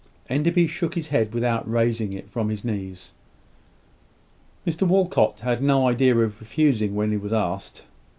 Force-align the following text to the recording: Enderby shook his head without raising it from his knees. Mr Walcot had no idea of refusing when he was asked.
Enderby 0.31 0.65
shook 0.65 0.95
his 0.95 1.09
head 1.09 1.31
without 1.31 1.69
raising 1.69 2.11
it 2.11 2.27
from 2.27 2.49
his 2.49 2.65
knees. 2.65 3.13
Mr 4.65 4.81
Walcot 4.87 5.41
had 5.41 5.61
no 5.61 5.87
idea 5.87 6.17
of 6.17 6.39
refusing 6.39 6.95
when 6.95 7.11
he 7.11 7.17
was 7.17 7.31
asked. 7.33 7.83